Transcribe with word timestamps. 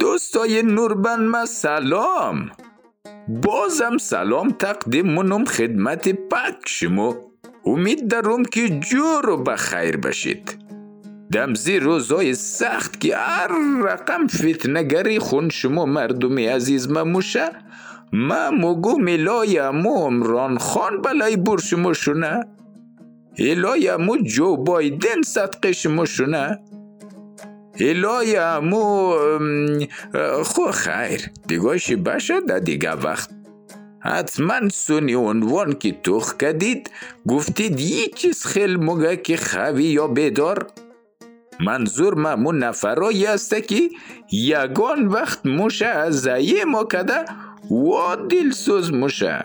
دوستای 0.00 0.62
نوربن 0.62 1.44
سلام. 1.44 2.50
بازم 3.28 3.98
سلام 3.98 4.50
تقدیم 4.50 5.06
منم 5.06 5.44
خدمت 5.44 6.08
پک 6.08 6.56
شما. 6.66 7.16
امید 7.66 8.10
دارم 8.10 8.44
که 8.44 8.68
جور 8.68 9.30
و 9.30 9.42
بخیر 9.42 9.96
باشید. 9.96 10.58
دمزی 11.32 11.78
روزای 11.78 12.34
سخت 12.34 13.00
که 13.00 13.16
هر 13.16 13.48
رقم 13.82 14.26
فتنگری 14.26 15.18
خون 15.18 15.48
شما 15.48 15.86
مردم 15.86 16.38
عزیز 16.38 16.90
مموشه 16.90 17.50
ما 18.12 18.50
مگو 18.50 18.98
ملای 18.98 19.58
امو 19.58 20.58
خان 20.58 21.02
بلای 21.02 21.36
بر 21.36 21.56
شما 21.56 21.92
شونه. 21.92 22.44
الای 23.38 23.88
امو 23.88 24.16
جو 24.16 24.56
بایدن 24.56 25.22
صدق 25.24 25.70
شما 25.70 26.04
شونه. 26.04 26.58
الای 27.80 28.36
امو 28.36 29.14
خو 30.44 30.70
خیر. 30.70 31.30
دیگاش 31.46 31.92
باشه 31.92 32.40
در 32.40 32.58
دیگه 32.58 32.92
وقت. 32.92 33.30
حتما 34.00 34.68
سونی 34.68 35.14
عنوان 35.14 35.72
که 35.72 35.92
توخ 36.02 36.34
کدید. 36.34 36.90
گفتید 37.28 37.80
یه 37.80 38.08
چیز 38.08 38.46
خیل 38.46 38.76
مگه 38.76 39.16
که 39.16 39.36
خوی 39.36 39.84
یا 39.84 40.06
بیدار. 40.06 40.66
منظور 41.60 42.14
ممون 42.14 42.58
نفرایی 42.58 43.26
است 43.26 43.54
که 43.54 43.90
یگان 44.32 45.06
وقت 45.06 45.46
موشه 45.46 45.86
از 45.86 46.20
زیه 46.20 46.64
ما 46.64 46.84
کده 46.84 47.24
و 47.70 48.16
دلسوز 48.28 48.92
موشه. 48.92 49.42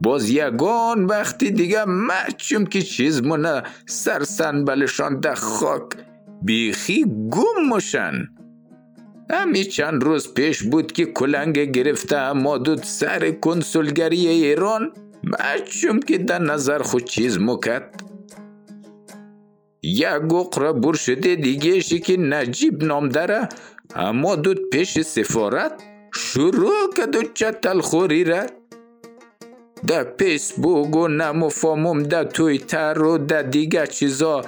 باز 0.00 0.30
یگان 0.30 1.04
وقتی 1.04 1.50
دیگه 1.50 1.84
مچم 1.84 2.64
که 2.64 2.82
چیز 2.82 3.22
مونه. 3.22 3.62
سرسن 3.86 4.64
بلشان 4.64 5.20
ده 5.20 5.34
خاک 5.34 5.82
بیخی 6.46 7.04
گم 7.30 7.68
موشن 7.68 8.28
همی 9.30 9.64
چند 9.64 10.04
روز 10.04 10.34
پیش 10.34 10.62
بود 10.62 10.92
که 10.92 11.06
کلنگ 11.06 11.58
گرفته 11.58 12.32
مادود 12.32 12.82
سر 12.82 13.30
کنسولگری 13.30 14.28
ایران. 14.28 14.92
مچم 15.24 16.00
که 16.00 16.18
در 16.18 16.38
نظر 16.38 16.78
خود 16.78 17.04
چیز 17.04 17.38
مکد 17.38 17.90
یک 19.82 20.06
گقره 20.28 20.72
بر 20.72 20.92
شده 20.92 21.34
دیگه 21.34 21.80
که 21.80 22.16
نجیب 22.16 22.84
نام 22.84 23.08
داره. 23.08 23.48
اما 23.94 24.36
دود 24.36 24.60
پیش 24.72 25.00
سفارت 25.00 25.82
شروع 26.14 26.94
کد 26.96 27.16
و 27.16 27.22
چتل 27.34 27.80
را 28.24 28.46
در 29.86 30.04
پیسبوک 30.04 30.96
و 30.96 31.08
نمو 31.08 32.02
در 32.02 32.24
تویتر 32.24 33.02
و 33.02 33.18
در 33.18 33.42
دیگه 33.42 33.86
چیزا. 33.86 34.42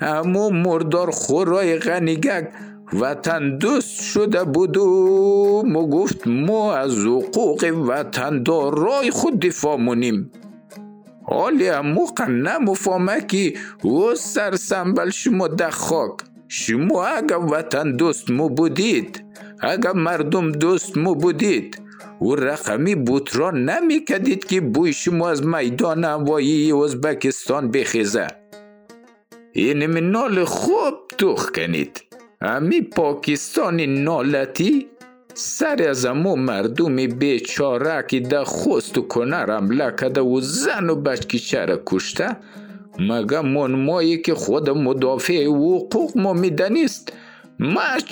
همو 0.00 0.50
مردار 0.50 1.10
خورای 1.10 1.76
غنیگک 1.78 2.48
وطن 2.92 3.58
دوست 3.58 4.02
شده 4.02 4.44
بود 4.44 4.76
و 4.76 5.62
گفت 5.92 6.26
ما 6.26 6.74
از 6.74 6.98
حقوق 6.98 7.64
وطن 7.88 8.42
دارای 8.42 9.10
خود 9.10 9.40
دفاع 9.40 9.76
مونیم. 9.76 10.30
حالی 11.24 11.70
موقع 11.80 12.26
نمفهمه 12.26 13.20
که 13.20 13.54
او 13.82 14.14
سرسنبل 14.14 15.10
شما 15.10 15.48
در 15.48 15.70
خاک. 15.70 16.12
شما 16.48 17.04
اگر 17.04 17.36
وطن 17.36 17.96
دوست 17.96 18.30
مو 18.30 18.48
بودید 18.48 19.24
اگر 19.60 19.92
مردم 19.92 20.52
دوست 20.52 20.96
مو 20.96 21.14
بودید 21.14 21.82
او 22.22 22.36
رقمی 22.36 22.94
بوت 22.94 23.36
را 23.36 23.50
نمی 23.50 24.04
کدید 24.04 24.44
که 24.44 24.60
بوی 24.60 24.92
شما 24.92 25.30
از 25.30 25.46
میدان 25.46 26.04
هوایی 26.04 26.72
ازبکستان 26.72 27.70
بخیزه. 27.70 28.26
این 29.52 29.82
نال 29.98 30.44
خوب 30.44 30.94
توخ 31.18 31.50
کنید. 31.50 32.02
امی 32.40 32.80
پاکستان 32.80 33.80
نالتی 33.80 34.86
سر 35.34 35.88
از 35.88 36.04
امو 36.04 36.36
مردم 36.36 36.96
بیچاره 37.06 38.04
که 38.08 38.20
ده 38.20 38.44
خوست 38.44 38.98
و 38.98 39.02
کنر 39.02 39.50
حمله 39.56 39.90
کده 39.90 40.20
و 40.20 40.40
زن 40.40 40.90
و 40.90 40.94
بچکی 40.94 41.38
چره 41.38 41.82
کشته 41.86 42.36
مگه 42.98 43.40
من 43.40 43.72
مایی 43.72 44.18
که 44.18 44.34
خود 44.34 44.70
مدافع 44.70 45.44
حقوق 45.44 46.18
ما 46.18 46.32
میدنیست 46.32 47.12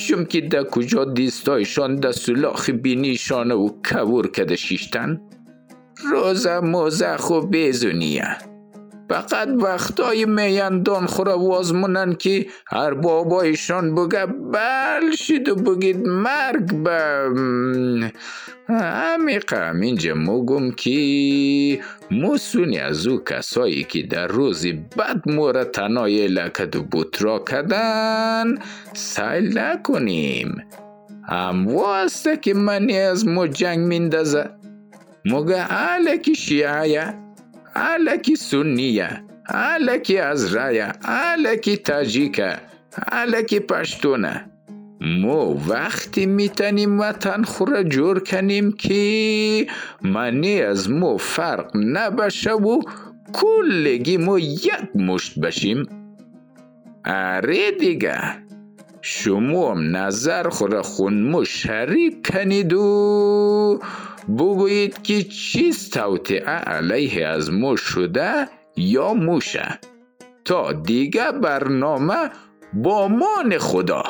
چون 0.08 0.24
که 0.24 0.40
ده 0.40 0.64
کجا 0.64 1.04
دیستایشان 1.04 1.96
ده 1.96 2.12
سلاخ 2.12 2.70
بینیشانه 2.70 3.54
و 3.54 3.68
کور 3.84 4.26
کده 4.26 4.56
شیشتن 4.56 5.20
روزه 6.12 6.60
موزه 6.60 7.16
خوب 7.16 7.50
بیزونیه 7.50 8.36
فقط 9.10 9.48
وقتای 9.48 10.24
میندان 10.24 11.06
خوره 11.06 11.32
وازمونن 11.32 12.14
که 12.14 12.46
هر 12.66 12.94
بابایشان 12.94 13.94
بگه 13.94 14.26
بل 14.26 15.10
شید 15.18 15.48
و 15.48 15.54
بگید 15.54 16.06
مرگ 16.06 16.82
به 16.82 17.28
همیقه 18.68 19.80
اینجا 19.80 20.14
مگم 20.14 20.70
که 20.70 21.80
موسونی 22.10 22.78
از 22.78 23.06
او 23.06 23.24
کسایی 23.24 23.84
که 23.84 24.02
در 24.02 24.26
روزی 24.26 24.72
بد 24.72 25.22
مور 25.26 25.64
تنای 25.64 26.28
لکد 26.28 26.76
و 26.76 26.82
بطرا 26.92 27.38
کدن 27.38 28.54
سیل 28.92 29.58
نکنیم. 29.58 30.62
هم 31.28 31.68
واسه 31.68 32.36
که 32.36 32.54
منی 32.54 32.98
از 32.98 33.26
مو 33.26 33.46
جنگ 33.46 33.78
میندازه. 33.78 34.50
مگه 35.24 35.62
علکی 35.62 36.34
شیعه؟ 36.34 37.29
علکی 37.80 38.36
سنیه 38.36 39.22
علکی 39.48 40.18
ازرایه 40.18 40.84
علکی 41.04 41.76
تاجیکه 41.76 42.56
علکی 43.12 43.60
پشتونه. 43.60 44.46
مو 45.00 45.54
وقتی 45.68 46.26
میتنیم 46.26 47.00
وطن 47.00 47.42
خوره 47.42 47.84
جور 47.84 48.20
کنیم 48.20 48.72
که 48.72 49.66
منی 50.02 50.62
از 50.62 50.90
مو 50.90 51.16
فرق 51.16 51.70
نباشه 51.74 52.52
و 52.52 52.80
کلگی 53.32 54.16
مو 54.16 54.38
یک 54.38 54.90
مشت 54.94 55.38
بشیم. 55.38 55.86
اره 57.04 57.70
دیگه 57.70 58.18
شما 59.02 59.70
هم 59.70 59.96
نظر 59.96 60.48
خوره 60.48 60.82
خون 60.82 61.22
مو 61.22 61.44
شریک 61.44 62.32
کنید 62.32 62.72
و 62.72 63.80
بگویید 64.28 65.02
که 65.02 65.22
چیز 65.22 65.90
توطعه 65.90 66.50
علیه 66.50 67.26
از 67.26 67.52
مو 67.52 67.76
شده 67.76 68.48
یا 68.76 69.14
موشه؟ 69.14 69.80
تا 70.44 70.72
دیگه 70.72 71.32
برنامه 71.32 72.30
با 72.72 73.08
مان 73.08 73.58
خدا. 73.58 74.02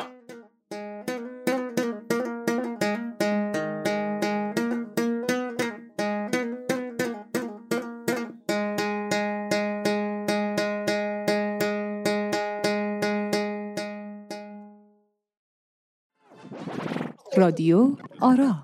رادیو 17.37 17.95
آرا 18.19 18.55